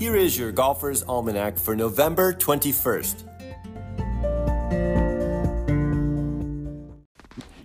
[0.00, 3.22] Here is your Golfer's Almanac for November 21st.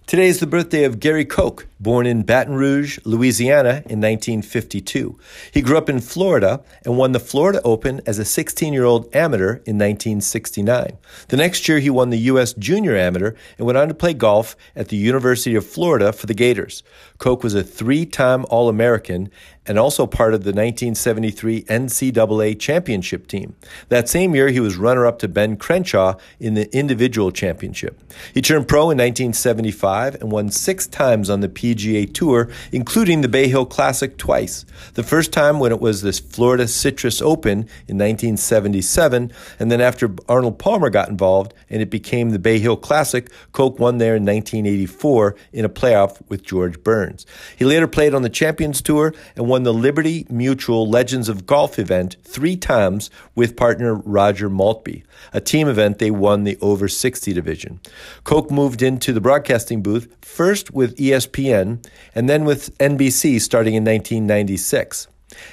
[0.05, 5.17] Today is the birthday of Gary Koch, born in Baton Rouge, Louisiana in 1952.
[5.51, 9.13] He grew up in Florida and won the Florida Open as a 16 year old
[9.15, 10.97] amateur in 1969.
[11.27, 12.53] The next year, he won the U.S.
[12.53, 16.33] Junior Amateur and went on to play golf at the University of Florida for the
[16.33, 16.83] Gators.
[17.17, 19.29] Koch was a three time All American
[19.67, 23.55] and also part of the 1973 NCAA championship team.
[23.89, 27.99] That same year, he was runner up to Ben Crenshaw in the individual championship.
[28.33, 33.27] He turned pro in 1975 and won six times on the PGA Tour, including the
[33.27, 34.65] Bay Hill Classic twice.
[34.93, 40.11] The first time when it was the Florida Citrus Open in 1977, and then after
[40.27, 44.25] Arnold Palmer got involved and it became the Bay Hill Classic, Koch won there in
[44.25, 47.25] 1984 in a playoff with George Burns.
[47.57, 51.77] He later played on the Champions Tour and won the Liberty Mutual Legends of Golf
[51.77, 55.03] event three times with partner Roger Maltby.
[55.33, 57.79] A team event, they won the over 60 division.
[58.23, 63.83] Koch moved into the broadcasting booth first with ESPN and then with NBC starting in
[63.83, 65.07] 1996.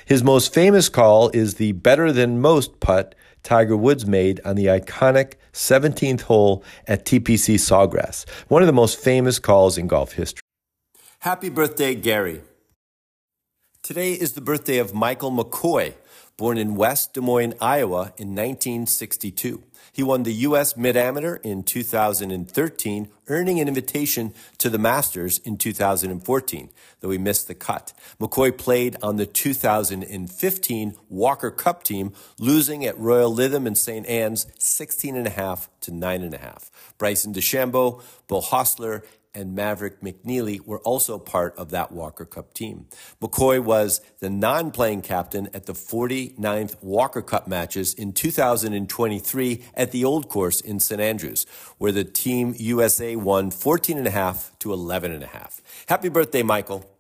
[0.05, 4.67] His most famous call is the better than most putt Tiger Woods made on the
[4.67, 10.42] iconic 17th hole at TPC Sawgrass, one of the most famous calls in golf history.
[11.20, 12.42] Happy birthday, Gary.
[13.83, 15.94] Today is the birthday of Michael McCoy,
[16.36, 19.61] born in West Des Moines, Iowa in 1962.
[19.91, 20.77] He won the U.S.
[20.77, 27.48] Mid Amateur in 2013, earning an invitation to the Masters in 2014, though he missed
[27.48, 27.92] the cut.
[28.20, 34.06] McCoy played on the 2015 Walker Cup team, losing at Royal Lytham and St.
[34.06, 36.70] Anne's 16.5 to 9.5.
[36.98, 39.02] Bryson DeChambeau, Beau Hossler,
[39.34, 42.86] and Maverick McNeely were also part of that Walker Cup team.
[43.20, 49.91] McCoy was the non playing captain at the 49th Walker Cup matches in 2023 at
[49.91, 51.00] the Old Course in St.
[51.00, 51.46] Andrews,
[51.79, 55.61] where the Team USA won 14.5 to 11.5.
[55.86, 56.92] Happy birthday, Michael.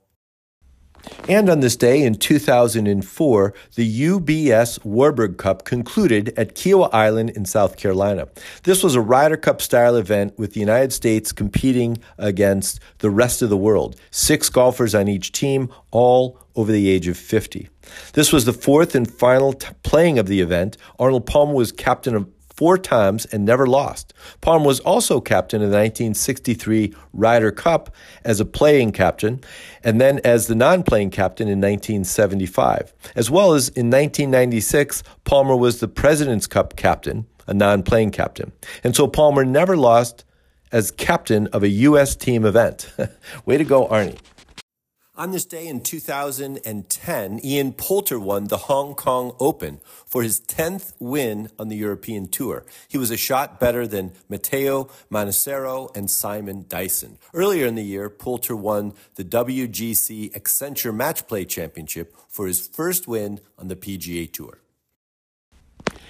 [1.28, 7.44] And on this day in 2004, the UBS Warburg Cup concluded at Kiawah Island in
[7.44, 8.28] South Carolina.
[8.64, 13.42] This was a Ryder Cup style event with the United States competing against the rest
[13.42, 13.96] of the world.
[14.10, 17.68] Six golfers on each team, all over the age of 50.
[18.12, 20.76] This was the fourth and final t- playing of the event.
[20.98, 24.12] Arnold Palmer was captain of four times and never lost.
[24.40, 29.40] Palmer was also captain of the 1963 Ryder Cup as a playing captain,
[29.82, 32.92] and then as the non playing captain in 1975.
[33.14, 38.52] As well as in 1996, Palmer was the President's Cup captain, a non playing captain.
[38.84, 40.24] And so Palmer never lost
[40.70, 42.16] as captain of a U.S.
[42.16, 42.90] team event.
[43.44, 44.18] Way to go, Arnie.
[45.14, 50.94] On this day in 2010, Ian Poulter won the Hong Kong Open for his 10th
[50.98, 52.64] win on the European Tour.
[52.88, 57.18] He was a shot better than Matteo Manassero and Simon Dyson.
[57.34, 63.06] Earlier in the year, Poulter won the WGC Accenture Match Play Championship for his first
[63.06, 64.60] win on the PGA Tour.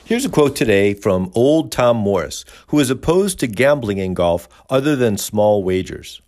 [0.05, 4.49] Here's a quote today from old Tom Morris, who is opposed to gambling in golf
[4.71, 6.23] other than small wagers.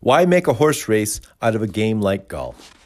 [0.00, 2.85] Why make a horse race out of a game like golf?